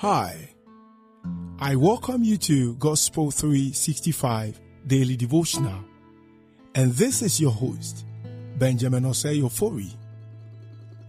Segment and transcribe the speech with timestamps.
[0.00, 0.50] Hi,
[1.58, 5.82] I welcome you to Gospel 365 Daily Devotional,
[6.76, 8.06] and this is your host,
[8.58, 9.96] Benjamin Osei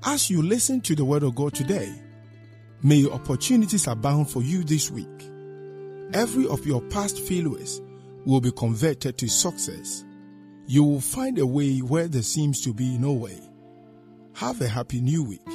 [0.04, 1.94] As you listen to the Word of God today,
[2.82, 5.30] may your opportunities abound for you this week.
[6.16, 7.84] Every of your past failures
[8.26, 10.04] will be converted to success.
[10.66, 13.40] You will find a way where there seems to be no way.
[14.34, 15.46] Have a happy new week.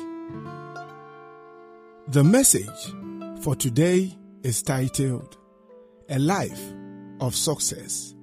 [2.06, 2.94] The message
[3.44, 4.10] for today
[4.42, 5.36] is titled
[6.08, 6.72] A Life
[7.20, 8.14] of Success.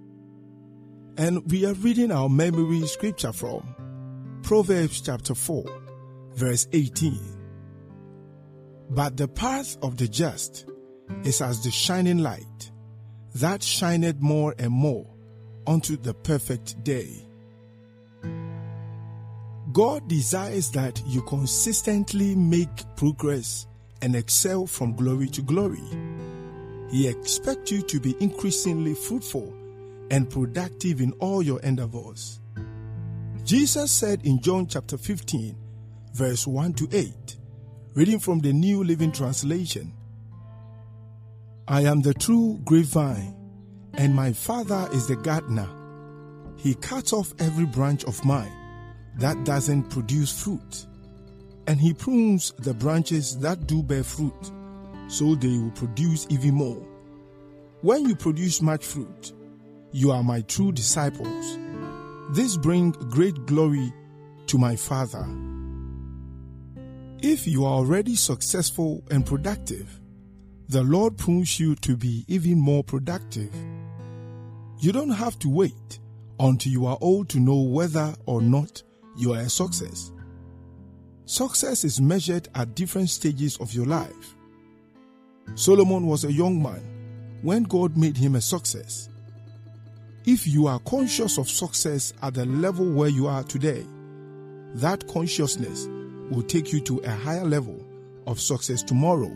[1.15, 5.63] And we are reading our memory scripture from Proverbs chapter 4,
[6.33, 7.19] verse 18.
[8.89, 10.65] But the path of the just
[11.23, 12.71] is as the shining light
[13.35, 15.05] that shineth more and more
[15.67, 17.27] unto the perfect day.
[19.71, 23.67] God desires that you consistently make progress
[24.01, 25.83] and excel from glory to glory.
[26.89, 29.53] He expects you to be increasingly fruitful
[30.09, 32.39] and productive in all your endeavors.
[33.43, 35.55] Jesus said in John chapter 15,
[36.13, 37.35] verse 1 to 8,
[37.95, 39.93] reading from the New Living Translation
[41.67, 43.35] I am the true grapevine,
[43.93, 45.69] and my Father is the gardener.
[46.57, 48.51] He cuts off every branch of mine
[49.17, 50.85] that doesn't produce fruit
[51.67, 54.51] and he prunes the branches that do bear fruit,
[55.07, 56.81] so they will produce even more.
[57.81, 59.33] When you produce much fruit,
[59.91, 61.57] you are my true disciples.
[62.31, 63.91] This brings great glory
[64.47, 65.25] to my Father.
[67.21, 69.99] If you are already successful and productive,
[70.69, 73.53] the Lord prunes you to be even more productive.
[74.79, 75.99] You don't have to wait
[76.39, 78.81] until you are old to know whether or not
[79.17, 80.11] you are a success.
[81.31, 84.35] Success is measured at different stages of your life.
[85.55, 86.83] Solomon was a young man
[87.41, 89.07] when God made him a success.
[90.25, 93.85] If you are conscious of success at the level where you are today,
[94.73, 95.87] that consciousness
[96.29, 97.81] will take you to a higher level
[98.27, 99.33] of success tomorrow.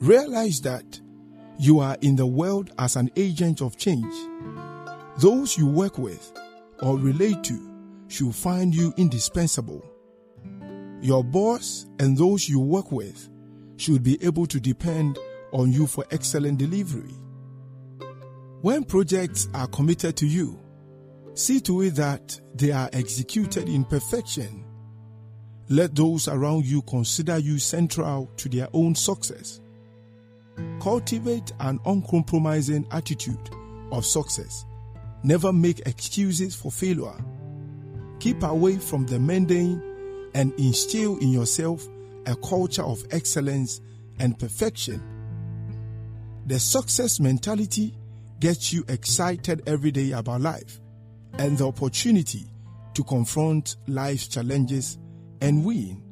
[0.00, 1.00] Realize that
[1.60, 4.12] you are in the world as an agent of change.
[5.18, 6.32] Those you work with
[6.80, 7.70] or relate to
[8.08, 9.88] should find you indispensable.
[11.02, 13.28] Your boss and those you work with
[13.76, 15.18] should be able to depend
[15.50, 17.14] on you for excellent delivery.
[18.60, 20.60] When projects are committed to you,
[21.34, 24.64] see to it that they are executed in perfection.
[25.68, 29.60] Let those around you consider you central to their own success.
[30.80, 33.50] Cultivate an uncompromising attitude
[33.90, 34.64] of success.
[35.24, 37.16] Never make excuses for failure.
[38.20, 39.82] Keep away from the mundane
[40.34, 41.86] and instill in yourself
[42.26, 43.80] a culture of excellence
[44.18, 45.02] and perfection.
[46.46, 47.94] The success mentality
[48.40, 50.80] gets you excited every day about life
[51.34, 52.44] and the opportunity
[52.94, 54.98] to confront life's challenges
[55.40, 56.02] and win.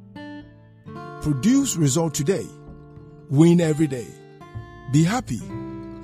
[1.21, 2.47] Produce result today,
[3.29, 4.07] win every day.
[4.93, 5.41] Be happy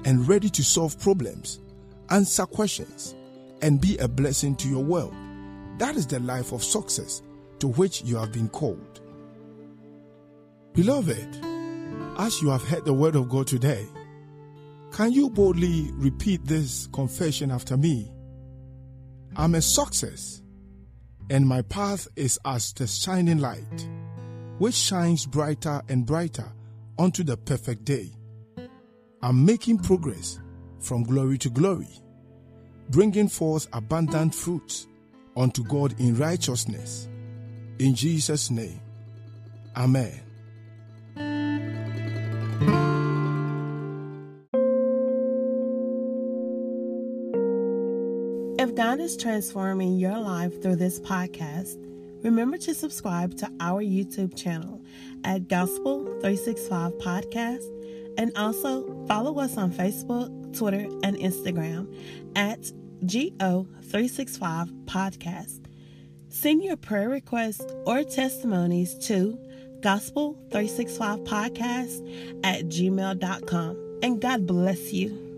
[0.05, 1.61] and ready to solve problems,
[2.11, 3.15] answer questions,
[3.63, 5.15] and be a blessing to your world.
[5.79, 7.23] That is the life of success
[7.61, 9.01] to which you have been called.
[10.75, 11.45] Beloved,
[12.19, 13.87] as you have heard the word of God today,
[14.93, 18.11] can you boldly repeat this confession after me?
[19.37, 20.43] I'm a success,
[21.29, 23.89] and my path is as the shining light,
[24.59, 26.51] which shines brighter and brighter
[26.99, 28.11] unto the perfect day.
[29.23, 30.39] I'm making progress
[30.81, 31.89] from glory to glory,
[32.91, 34.87] bringing forth abundant fruits
[35.37, 37.09] unto God in righteousness
[37.79, 38.81] in Jesus' name,
[39.77, 40.21] Amen.
[48.59, 51.77] If God is transforming your life through this podcast,
[52.25, 54.83] remember to subscribe to our YouTube channel
[55.25, 57.65] at Gospel 365 Podcast
[58.19, 61.95] and also follow us on Facebook, Twitter, and Instagram
[62.35, 62.61] at
[63.05, 65.61] GO365 Podcast.
[66.37, 69.39] Send your prayer requests or testimonies to
[69.81, 73.99] gospel365podcast at gmail.com.
[74.03, 75.36] And God bless you.